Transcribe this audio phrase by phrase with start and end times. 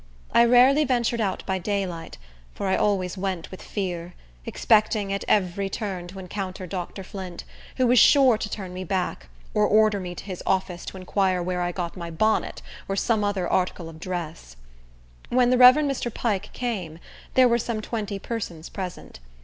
[0.31, 2.17] I rarely ventured out by daylight,
[2.55, 4.15] for I always went with fear,
[4.47, 7.03] expecting at every turn to encounter Dr.
[7.03, 7.43] Flint,
[7.77, 11.43] who was sure to turn me back, or order me to his office to inquire
[11.43, 14.55] where I got my bonnet, or some other article of dress.
[15.29, 15.75] When the Rev.
[15.75, 16.11] Mr.
[16.11, 16.97] Pike came,
[17.35, 19.19] there were some twenty persons present.